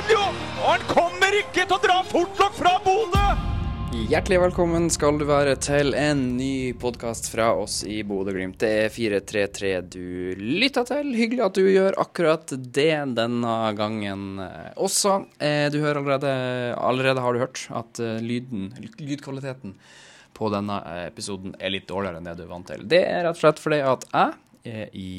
[0.00, 0.28] Mourinho!
[0.60, 3.24] Og han kommer ikke til å dra fort nok fra Bodø!
[4.10, 8.56] Hjertelig velkommen skal du være til en ny podkast fra oss i Bodø-Glimt.
[8.62, 11.10] Det er 433 du lytter til.
[11.18, 15.18] Hyggelig at du gjør akkurat det denne gangen eh, også.
[15.36, 16.32] Eh, Du hører allerede,
[16.80, 18.70] allerede har du hørt at eh, lyden,
[19.02, 19.76] lydkvaliteten
[20.38, 20.80] på denne
[21.10, 22.88] episoden er litt dårligere enn det du er vant til.
[22.88, 25.12] Det er rett og slett fordi at jeg er i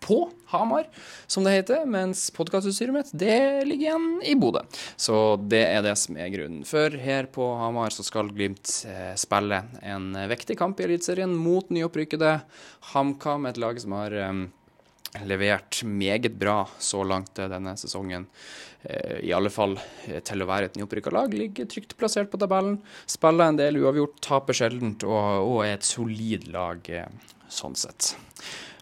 [0.00, 0.88] på Hamar,
[1.26, 4.64] som det heter, mens podkastutstyret mitt det ligger igjen i Bodø.
[4.96, 6.64] Så det er det som er grunnen.
[6.68, 11.68] For her på Hamar så skal Glimt eh, spille en viktig kamp i Eliteserien mot
[11.72, 12.36] nyopprykkede
[12.94, 14.44] HamKam, et lag som har eh,
[15.24, 18.28] levert meget bra så langt eh, denne sesongen.
[18.84, 21.32] Eh, I alle fall eh, til å være et nyopprykka lag.
[21.32, 22.80] Ligger trygt plassert på tabellen.
[23.08, 27.08] Spiller en del uavgjort, taper sjeldent og, er et solid lag eh,
[27.48, 28.14] sånn sett.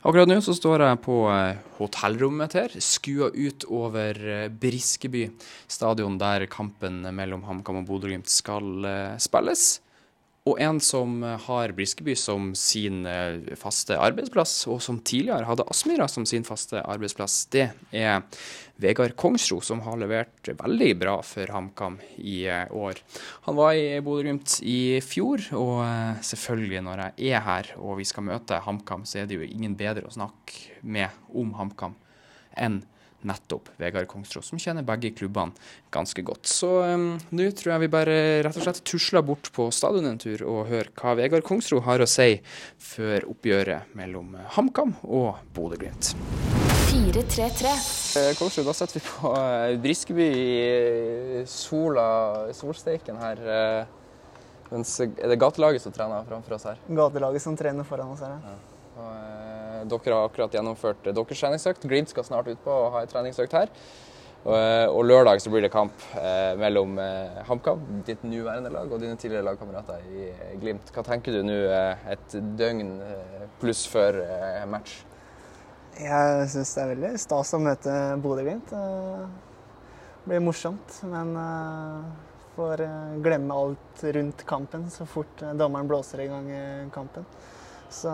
[0.03, 5.29] Akkurat nå så står jeg på eh, hotellrommet her, skua ut over eh, Briskeby
[5.71, 9.77] stadion, der kampen mellom HamKam og Bodø-Glimt skal eh, spilles.
[10.43, 16.09] Og en som har Briskeby som sin eh, faste arbeidsplass, og som tidligere hadde Aspmyra
[16.11, 18.25] som sin faste arbeidsplass, det er
[18.83, 22.99] Vegard Kongsro, som har levert veldig bra for HamKam i eh, år.
[23.47, 28.11] Han var i Bodø-Glimt i fjor, og eh, selvfølgelig når jeg er her og vi
[28.11, 31.95] skal møte HamKam, så er det jo ingen bedre å snakke med om HamKam
[32.59, 32.83] enn
[33.29, 35.53] nettopp Vegard Kongsro, som kjenner begge klubbene
[35.95, 36.49] ganske godt.
[36.51, 40.21] Så um, nå tror jeg vi bare rett og slett tusler bort på stadion en
[40.23, 42.37] tur og hører hva Vegard Kongsro har å si
[42.83, 46.15] før oppgjøret mellom HamKam og Bodø-Glimt.
[48.21, 52.07] Eh, Kongsrud, da setter vi på eh, Briskeby i sola,
[52.57, 53.41] solsteiken her.
[53.41, 53.99] eh,
[54.73, 56.79] Mens, er det gatelaget som trener framfor oss her?
[56.89, 58.39] gatelaget som trener foran oss her.
[58.45, 58.55] ja.
[58.93, 61.87] Og, eh, dere har akkurat gjennomført eh, deres treningsøkt.
[61.91, 63.73] Glimt skal snart ut på å ha en treningsøkt her.
[64.43, 68.99] Eh, og lørdag så blir det kamp eh, mellom eh, HamKam, ditt nåværende lag, og
[68.99, 70.91] dine tidligere lagkamerater i eh, Glimt.
[70.91, 74.97] Hva tenker du nå eh, et døgn eh, pluss før eh, match?
[76.01, 77.95] Jeg syns det er veldig stas å møte
[78.25, 78.75] Bodø-Glimt.
[78.75, 79.25] Eh,
[80.23, 82.11] Det blir morsomt, men eh,
[82.57, 87.27] får eh, glemme alt rundt kampen så fort eh, dommeren blåser i gang eh, kampen.
[87.91, 88.11] Så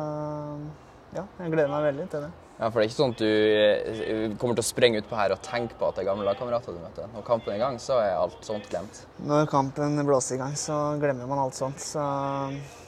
[1.16, 2.30] ja, jeg gleder meg veldig til det.
[2.58, 5.30] Ja, for det er ikke sånn at du eh, kommer til å sprenge utpå her
[5.30, 7.06] og tenke på at det er gamle lagkamerater du møter.
[7.14, 9.04] Når kampen er i gang, så er alt sånt glemt.
[9.30, 11.78] Når kampen blåser i gang, så glemmer man alt sånt.
[11.78, 12.02] Så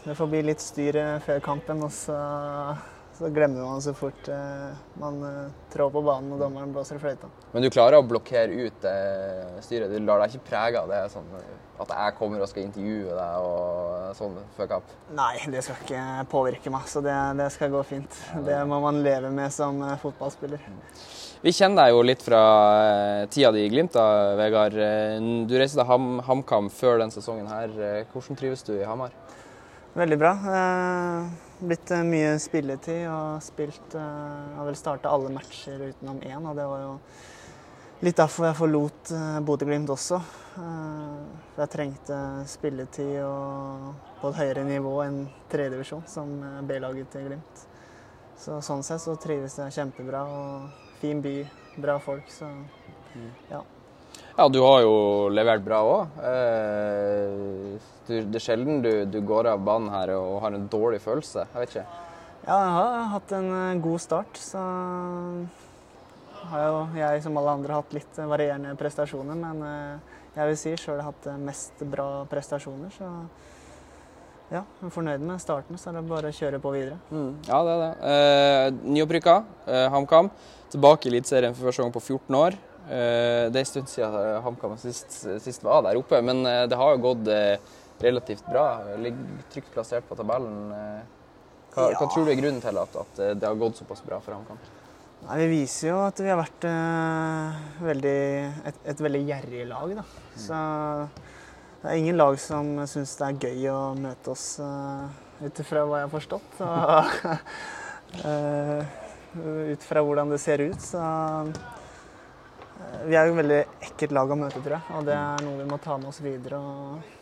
[0.03, 2.19] det får bli litt styr eh, før kampen, og så,
[3.21, 4.71] så glemmer man så fort eh,
[5.01, 7.29] man eh, trår på banen og dommeren blåser i fløyta.
[7.53, 8.95] Men du klarer å blokkere ut det
[9.67, 9.93] styret.
[9.93, 11.29] Du lar deg ikke prege av det sånn
[11.81, 14.91] at jeg kommer og skal intervjue deg og sånn før kapp?
[15.17, 18.19] Nei, det skal ikke påvirke meg, så det, det skal gå fint.
[18.45, 20.65] Det må man leve med som eh, fotballspiller.
[21.41, 22.41] Vi kjenner deg jo litt fra
[22.85, 24.77] eh, tida di i Glimt, da, Vegard.
[24.77, 25.17] Eh,
[25.49, 27.73] Du reiste til Ham, HamKam før den sesongen her.
[27.81, 29.15] Eh, Hvordan trives du i Hamar?
[30.01, 30.31] Veldig bra.
[30.33, 31.25] Eh,
[31.61, 36.57] blitt eh, mye spilletid og spilt eh, Har vel starta alle matcher utenom én, og
[36.57, 36.95] det var jo
[38.01, 39.11] litt derfor jeg forlot
[39.45, 40.23] Bodø-Glimt også.
[40.55, 43.19] For jeg trengte spilletid
[44.23, 45.19] på et høyere nivå enn
[45.53, 46.33] tredjedivisjon, som
[46.65, 47.67] B-laget til Glimt.
[48.41, 50.25] Så sånn sett så trives jeg kjempebra.
[50.25, 51.35] og Fin by,
[51.77, 52.49] bra folk, så
[53.53, 53.61] ja.
[54.33, 54.97] Ja, du har jo
[55.29, 56.21] levert bra òg.
[58.09, 61.47] Det er sjelden du, du går av banen her og har en dårlig følelse.
[61.53, 61.87] Jeg vet ikke.
[62.47, 64.61] Ja, jeg har hatt en eh, god start, så
[66.51, 69.37] har jo jeg som alle andre hatt litt varierende prestasjoner.
[69.39, 73.11] Men eh, jeg vil si sjøl hatt eh, mest bra prestasjoner, så
[74.51, 75.79] ja, jeg er fornøyd med starten.
[75.79, 76.97] Så er det bare å kjøre på videre.
[77.47, 77.91] Ja, det er det.
[78.15, 79.37] Eh, Nyopprykka,
[79.67, 80.31] eh, HamKam.
[80.73, 82.57] Tilbake i Eliteserien for første gang på 14 år.
[82.89, 86.97] Eh, det er en stund siden HamKam sist, sist var der oppe, men det har
[86.97, 87.31] jo gått
[88.03, 88.67] relativt bra.
[89.01, 90.71] Ligger trygt plassert på tabellen.
[91.71, 94.03] Hva, hva, hva tror du er grunnen til at, at eh, det har gått såpass
[94.03, 94.59] bra for HamKam?
[95.21, 98.23] Nei, Vi viser jo at vi har vært eh, veldig,
[98.71, 99.93] et, et veldig gjerrig lag.
[100.01, 100.07] Da.
[100.41, 100.63] Så
[101.81, 105.07] det er ingen lag som syns det er gøy å møte oss, uh,
[105.41, 106.59] ut ifra hva jeg har forstått.
[106.67, 107.15] Og,
[108.29, 108.99] eh,
[109.71, 110.83] ut fra hvordan det ser ut.
[110.83, 114.99] Så eh, Vi er jo et veldig ekkelt lag å møte, tror jeg.
[114.99, 116.61] Og det er noe vi må ta med oss videre.
[116.61, 117.20] Og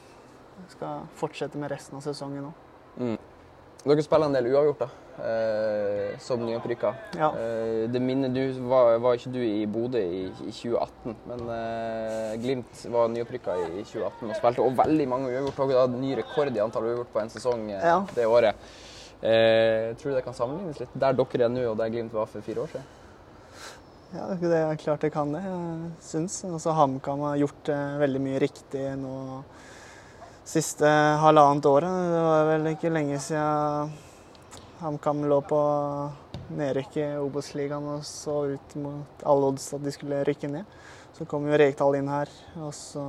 [0.69, 3.17] skal fortsette med resten av sesongen nå.
[3.89, 4.89] Dere spiller en del uavgjort, da,
[5.25, 6.91] eh, som nyopprykka.
[7.17, 7.29] Ja.
[7.39, 12.35] Eh, det minner du var, var ikke du i Bodø i, i 2018, men eh,
[12.43, 15.63] Glimt var nyopprykka i, i 2018 og spilte og veldig mange uavgjort.
[15.71, 18.01] Dere hadde ny rekord i antall uavgjort på en sesong eh, Ja.
[18.19, 18.69] det året.
[19.23, 20.93] Eh, tror du det kan sammenlignes litt?
[20.99, 22.95] Der dere er nå, og der Glimt var for fire år siden?
[24.15, 26.43] Ja, det er klart det kan det, jeg syns.
[26.49, 29.15] Altså, HamKam har gjort eh, veldig mye riktig nå
[30.49, 30.89] siste
[31.23, 31.97] halvannet året.
[32.12, 33.93] Det var vel ikke lenge siden
[34.81, 35.61] HamKam lå på
[36.56, 40.79] nedrykk i Obos-ligaen og så ut mot alle odds at de skulle rykke ned.
[41.19, 42.31] Så kom jo Rekdal inn her,
[42.62, 43.03] og så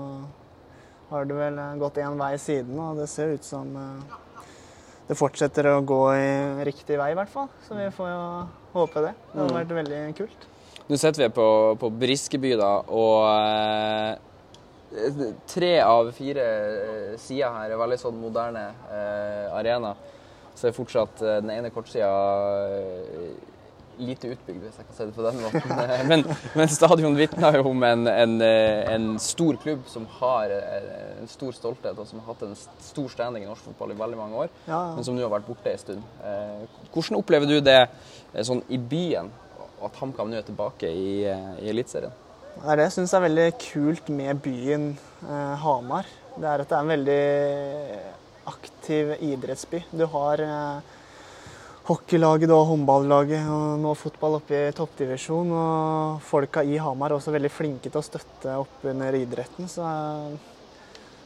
[1.12, 4.16] har det vel gått én vei siden, og det ser ut som eh,
[5.10, 6.30] det fortsetter å gå i
[6.68, 7.48] riktig vei, i hvert fall.
[7.68, 8.24] Så vi får jo
[8.74, 9.14] håpe det.
[9.32, 10.50] Det hadde vært veldig kult.
[10.90, 11.48] Nå sitter vi på,
[11.82, 14.29] på Briskeby, da, og eh,
[15.48, 19.94] tre av fire eh, sider her er veldig sånn moderne eh, arena.
[20.58, 22.10] Så er fortsatt eh, den ene kortsida
[22.74, 23.30] eh,
[24.00, 25.74] lite utbygd, hvis jeg kan si det på den måten.
[26.10, 26.22] Men,
[26.56, 32.00] men stadion vitner jo om en, en, en stor klubb som har en stor stolthet,
[32.00, 34.80] og som har hatt en stor standing i norsk fotball i veldig mange år, Ja,
[34.96, 36.08] men som nå har vært borte en stund.
[36.24, 36.64] Eh,
[36.94, 37.82] Hvordan opplever du det
[38.48, 39.34] sånn i byen,
[39.84, 42.16] at HamKam nå er tilbake i, i Eliteserien?
[42.56, 44.88] Det er det jeg syns er veldig kult med byen
[45.24, 46.08] eh, Hamar.
[46.36, 47.26] Det er at det er en veldig
[48.50, 49.84] aktiv idrettsby.
[49.96, 50.98] Du har eh,
[51.90, 55.54] hockeylaget, du har håndballaget og nå fotball oppe i toppdivisjon.
[55.56, 59.70] Og folka i Hamar er også veldig flinke til å støtte opp under idretten.
[59.72, 60.38] Så eh,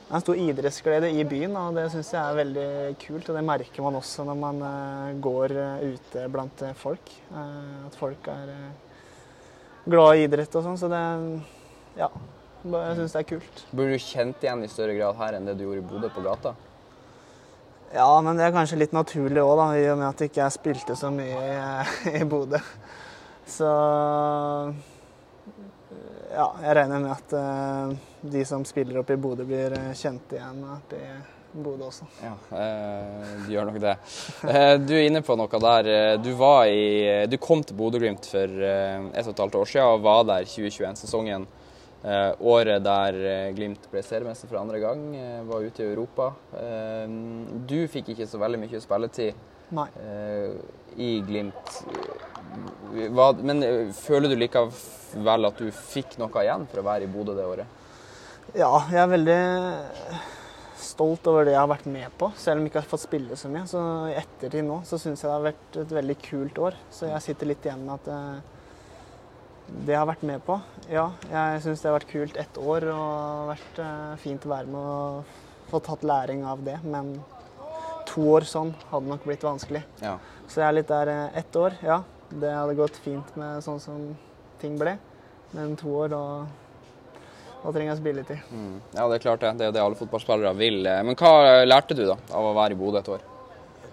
[0.03, 2.69] det er en stor idrettsglede i byen, og det syns jeg er veldig
[3.01, 3.27] kult.
[3.27, 7.13] Og det merker man også når man eh, går eh, ute blant folk.
[7.33, 8.57] At folk er
[9.85, 11.03] glad i idrett og sånn, så det
[11.99, 12.09] Ja.
[12.63, 13.65] Jeg syns det er kult.
[13.75, 16.23] Burde du kjent igjen i større grad her enn det du gjorde i Bodø på
[16.23, 16.53] gata?
[17.93, 20.95] Ja, men det er kanskje litt naturlig òg, i og med at jeg ikke spilte
[20.95, 21.57] så mye i,
[22.21, 22.61] i Bodø.
[23.45, 23.67] Så
[26.33, 27.93] ja, jeg regner med at eh,
[28.33, 31.11] de som spiller oppe i Bodø, blir eh, kjent igjen oppe i
[31.53, 32.05] Bodø også.
[32.23, 33.95] Ja, eh, du gjør nok det.
[34.49, 35.89] Eh, du er inne på noe der.
[35.93, 39.85] Eh, Du, var i, du kom til Bodø-Glimt for et og et halvt år siden
[39.91, 41.45] og var der 2021-sesongen.
[42.03, 43.19] Eh, året der
[43.55, 45.05] Glimt ble seriemester for andre gang,
[45.47, 46.31] var ute i Europa.
[46.57, 47.05] Eh,
[47.69, 49.37] du fikk ikke så veldig mye spilletid
[49.77, 49.87] Nei.
[50.03, 50.57] eh,
[50.97, 51.77] i Glimt.
[53.43, 53.63] Men
[53.97, 57.79] føler du likevel at du fikk noe igjen for å være i Bodø det året?
[58.53, 59.39] Ja, jeg er veldig
[60.85, 63.37] stolt over det jeg har vært med på, selv om jeg ikke har fått spille
[63.39, 63.65] så mye.
[63.69, 66.77] Så i ettertid nå så syns jeg det har vært et veldig kult år.
[66.93, 68.51] Så jeg sitter litt igjen med at eh,
[69.73, 70.57] det jeg har vært med på
[70.91, 74.69] Ja, jeg syns det har vært kult ett år og vært eh, fint å være
[74.69, 76.77] med og få tatt læring av det.
[76.83, 77.15] Men
[78.09, 79.83] to år sånn hadde nok blitt vanskelig.
[80.03, 80.17] Ja.
[80.47, 82.03] Så jeg er litt der eh, ett år, ja.
[82.33, 84.05] Det hadde gått fint med sånn som
[84.61, 84.97] ting ble.
[85.53, 86.21] Men to år, da,
[87.63, 88.47] da trenger jeg spilletid.
[88.51, 88.73] Mm.
[88.93, 89.53] Ja, det er klart det.
[89.59, 90.81] Det er jo det alle fotballspillere vil.
[90.85, 93.23] Eh, Men hva lærte du da av å være i Bodø et år?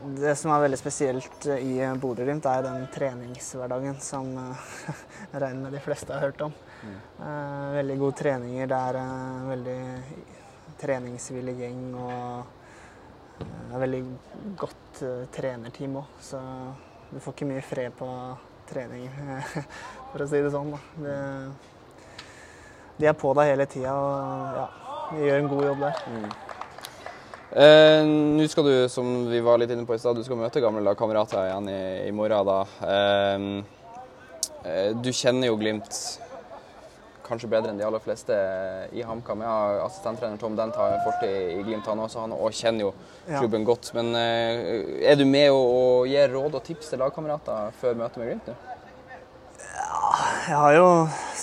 [0.01, 4.67] Det som er veldig spesielt eh, i Bodø-Glimt, er den treningshverdagen som eh,
[5.33, 6.57] jeg regner med de fleste har hørt om.
[6.81, 7.01] Mm.
[7.77, 8.67] veldig gode treninger.
[8.71, 9.81] Det er en veldig
[10.81, 12.47] treningsvillig gjeng og
[13.41, 14.01] eh, et veldig
[14.61, 16.15] godt eh, trenerteam òg.
[16.25, 16.41] Så
[17.11, 18.09] du får ikke mye fred på
[18.71, 19.09] trening,
[20.13, 20.73] for å si det sånn.
[20.73, 20.81] Da.
[21.05, 21.19] Det,
[23.01, 23.97] de er på deg hele tida
[24.61, 24.69] ja,
[25.11, 26.01] de gjør en god jobb der.
[27.51, 30.63] Eh, Nå skal du, som vi var litt inne på i stad, du skal møte
[30.63, 32.47] gamle lagkamerater igjen i, i morgen.
[32.47, 32.59] da.
[32.87, 33.39] Eh,
[34.65, 35.91] eh, du kjenner jo Glimt
[37.31, 38.35] kanskje bedre enn de aller fleste
[38.91, 39.43] i HamKam.
[39.47, 41.31] Ja, Assistenttrener Tom Dent har fortid
[41.61, 42.25] i Glimt, han også.
[42.27, 42.95] Han og kjenner jo
[43.31, 43.39] Ja.
[43.39, 43.93] klubben godt.
[43.95, 48.19] Men eh, er du med og, og gir råd og tips til lagkamerater før møtet
[48.23, 48.51] med Glimt?
[48.51, 48.55] nå?
[50.49, 50.87] Jeg har jo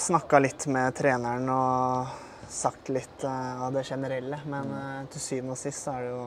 [0.08, 2.08] snakka litt med treneren og
[2.48, 6.22] sagt litt eh, av det generelle, men eh, til syvende og sist er det jo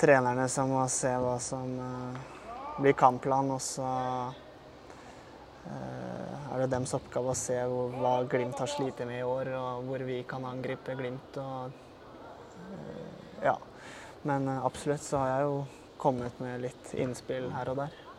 [0.00, 2.18] trenerne som må se hva som eh,
[2.80, 3.86] blir kampplan, og så
[5.70, 9.86] er det dems oppgave å se hvor, hva Glimt har slitt med i år, og
[9.86, 11.38] hvor vi kan angripe Glimt.
[11.38, 11.70] Og,
[13.44, 13.54] ja.
[14.26, 15.58] Men absolutt så har jeg jo
[16.00, 18.09] kommet med litt innspill her og der.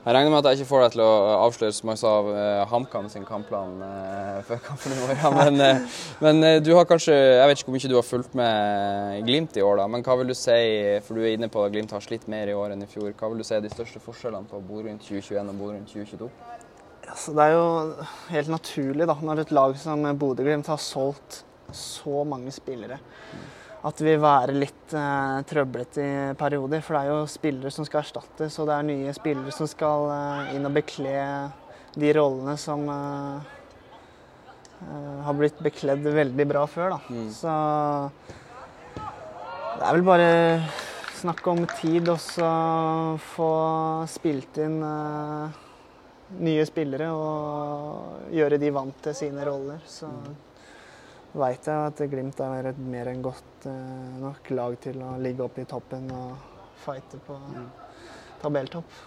[0.00, 1.14] Jeg regner med at jeg ikke får deg til å
[1.44, 5.34] avsløre så mye av eh, HamKam sin kampplan eh, før kampen i morgen.
[5.40, 8.38] Men, eh, men eh, du har kanskje Jeg vet ikke hvor mye du har fulgt
[8.40, 9.86] med Glimt i år, da.
[9.92, 10.56] Men hva vil du si,
[11.04, 13.12] for du er inne på at Glimt har slitt mer i år enn i fjor.
[13.12, 15.92] Hva vil du si er de største forskjellene på Bodø Glimt 2021 og Bodø Glimt
[15.92, 16.30] 2022?
[17.10, 21.42] Altså, det er jo helt naturlig da, når et lag som Bodø-Glimt har solgt
[21.76, 22.96] så mange spillere,
[23.80, 26.82] at det vil være litt eh, trøblete i perioder.
[26.84, 30.10] For det er jo spillere som skal erstattes, og det er nye spillere som skal
[30.12, 31.14] eh, inn og bekle
[31.94, 33.48] de rollene som eh,
[34.84, 36.98] eh, har blitt bekledd veldig bra før.
[36.98, 37.24] Da.
[37.34, 37.56] Så
[39.80, 40.30] det er vel bare
[41.20, 42.50] snakk om tid og så
[43.32, 43.50] få
[44.08, 45.58] spilt inn eh,
[46.44, 49.80] nye spillere og gjøre de vant til sine roller.
[49.88, 50.08] Så
[51.34, 55.44] veit jeg at Glimt er et mer enn godt eh, nok lag til å ligge
[55.46, 56.34] oppe i toppen og
[56.82, 57.36] fighte på
[58.42, 58.98] tabelltopp.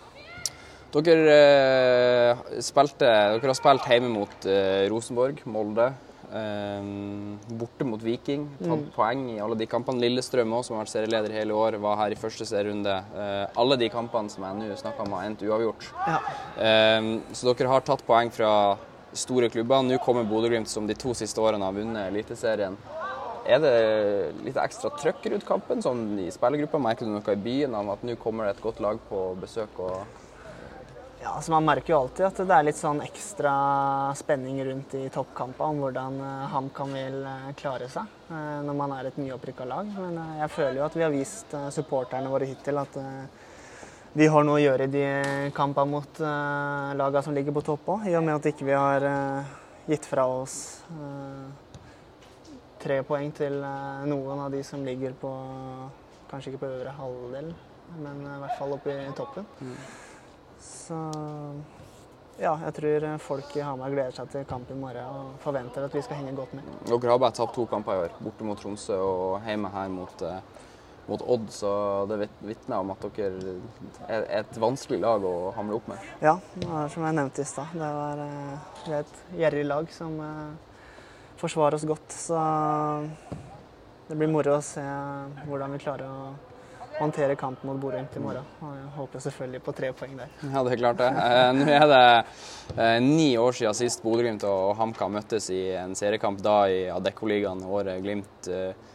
[0.94, 5.88] Dere, eh, spilte, dere har spilt hjemme mot eh, Rosenborg, Molde.
[6.34, 6.86] eh,
[7.58, 8.46] borte mot Viking.
[8.62, 10.00] Tatt poeng i alle de kampene.
[10.06, 12.94] Lillestrøm også, som har vært serieleder hele år, var her i første serierunde.
[13.18, 15.90] Eh, alle de kampene som jeg nå snakka om, har endt uavgjort.
[16.06, 16.20] Ja.
[16.62, 18.54] Eh, så dere har tatt poeng fra
[19.14, 19.84] store klubber.
[19.86, 22.78] Nå kommer Bodø-Glimt, som de to siste årene har vunnet Eliteserien.
[23.44, 23.78] Er det
[24.46, 26.80] litt ekstra trøkk rundt kampen sånn i spillergruppa?
[26.80, 29.82] Merker du noe i byen om at nå kommer det et godt lag på besøk?
[31.24, 33.52] Ja, altså Man merker jo alltid at det er litt sånn ekstra
[34.20, 38.96] spenning rundt i toppkampene om hvordan eh, HamKam vil eh, klare seg eh, når man
[38.98, 39.88] er et nyopprykka lag.
[39.96, 43.00] Men jeg føler jo at vi har vist supporterne våre hittil at
[44.14, 45.08] vi har noe å gjøre i de
[45.58, 48.78] kampene mot uh, lagene som ligger på topp òg, i og med at ikke vi
[48.78, 49.54] har uh,
[49.90, 50.58] gitt fra oss
[50.94, 51.50] uh,
[52.84, 55.34] tre poeng til uh, noen av de som ligger på
[56.34, 57.50] Kanskje ikke på øvre halvdel,
[58.02, 59.46] men eh, i hvert fall oppe i toppen.
[60.58, 60.98] Så
[62.42, 65.94] ja, jeg tror folk i Hamar gleder seg til kamp i morgen og forventer at
[65.94, 66.72] vi skal henge godt med.
[66.90, 70.26] Dere har bare tapt to kamper i år, borte mot Tromsø og hjemme her mot,
[70.26, 70.66] eh,
[71.08, 71.50] mot Odd.
[71.52, 71.72] Så
[72.10, 73.56] det vit- vitner om at dere
[74.08, 75.98] er et vanskelig lag å hamle opp med.
[76.24, 76.38] Ja,
[76.90, 77.74] som jeg nevnte i stad.
[77.74, 80.80] Det var eh, et gjerrig lag som eh,
[81.42, 82.10] forsvarer oss godt.
[82.16, 82.40] Så
[84.08, 84.84] det blir moro å se
[85.48, 86.34] hvordan vi klarer å
[87.00, 88.46] håndtere kampen mot Bodø-Glimt i morgen.
[88.62, 90.34] Og jeg håper selvfølgelig på tre poeng der.
[90.46, 91.08] Ja, det er klart det.
[91.24, 92.02] Eh, Nå er det
[92.78, 97.64] eh, ni år siden sist Bodø-Glimt og HamKam møttes i en seriekamp, da i Adeccoligaen.
[97.66, 98.92] Året Glimt eh, eh,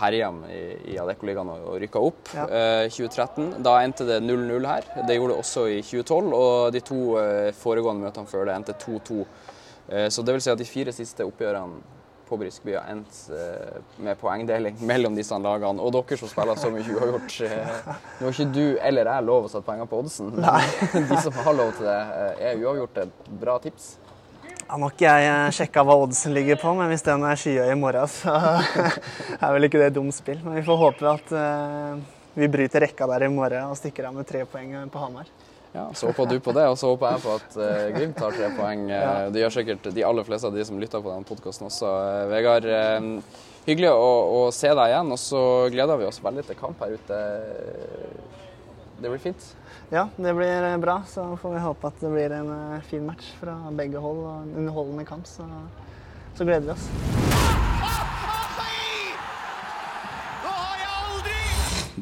[0.00, 0.60] herja i,
[0.94, 2.32] i Adeccoligaen og, rykka opp.
[2.34, 2.48] Ja.
[2.50, 3.62] Eh, 2013.
[3.62, 4.88] Da endte det 0-0 her.
[5.06, 8.74] Det gjorde det også i 2012, og de to eh, foregående møtene før det endte
[8.82, 9.22] 2-2.
[9.88, 11.82] Eh, så det vil si at de fire siste oppgjørene
[12.32, 15.82] på Briskeby har endt eh, med poengdeling mellom disse lagene.
[15.84, 17.38] Og dere som spiller så mye uavgjort.
[17.46, 20.32] eh, Nå har ikke du eller jeg lov å sette penger på oddsen.
[20.38, 23.92] men De som har lov til det, eh, er uavgjort et bra tips.
[24.68, 27.72] Ja, Nå har ikke jeg sjekka hva oddsen ligger på, men hvis den er skyhøy
[27.74, 28.32] i morgen, så
[29.42, 30.40] er vel ikke det et dumt spill.
[30.44, 31.96] Men vi får håpe at eh,
[32.38, 35.28] vi bryter rekka der i morgen og stikker av med tre poeng på Hamar.
[35.72, 38.34] Ja, Så håper du på det, og så håper jeg på at uh, Glimt tar
[38.36, 38.82] tre poeng.
[38.90, 39.12] Eh, Ja.
[39.32, 41.88] Det gjør sikkert de aller fleste av de som lytter på denne podkasten også.
[41.88, 43.06] Eh, Vegard, eh,
[43.64, 45.42] hyggelig å, å se deg igjen, og så
[45.72, 47.20] gleder vi oss veldig til kamp her ute.
[49.02, 49.56] Det blir fint.
[49.90, 51.02] Ja, det blir eh, bra.
[51.08, 54.36] Så får vi håpe at det blir en eh, fin match fra begge hold og
[54.44, 55.26] en underholdende kamp.
[55.26, 55.48] Så,
[56.38, 56.86] så gleder vi oss.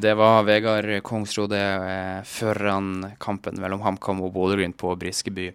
[0.01, 1.57] Det var Vegard Kongsrode
[2.25, 5.49] før foran kampen mellom HamKam og Bodø-Glimt på Briskeby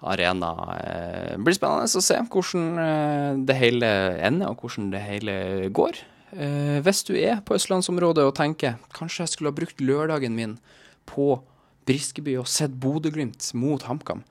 [0.00, 0.50] arena.
[0.80, 3.90] Eh, Det blir spennende å se hvordan eh, det hele
[4.26, 5.36] ender, og hvordan det hele
[5.70, 6.00] går.
[6.32, 10.58] Eh, Hvis du er på østlandsområdet og tenker kanskje jeg skulle ha brukt lørdagen min
[11.08, 11.34] på
[11.86, 14.24] Briskeby og sett Bodø-Glimt mot HamKam,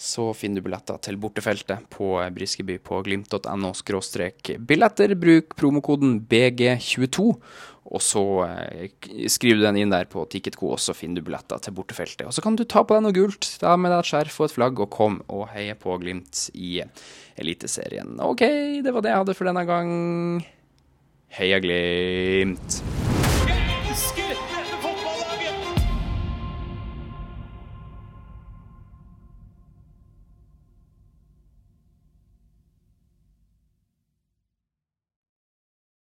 [0.00, 3.72] så finner du billetter til bortefeltet på Briskeby på glimt.no
[4.64, 5.12] billetter.
[5.20, 7.26] Bruk promokoden BG22,
[7.90, 8.88] og så eh,
[9.28, 12.24] skriver du den inn der på Ticketco, og så finner du billetter til bortefeltet.
[12.24, 14.48] Og så kan du ta på deg noe gult, ta med deg et skjerf og
[14.48, 16.80] et flagg, og kom og heie på Glimt i
[17.36, 18.16] Eliteserien.
[18.24, 18.46] OK,
[18.80, 19.94] det var det jeg hadde for denne gang.
[21.36, 22.80] Heia Glimt!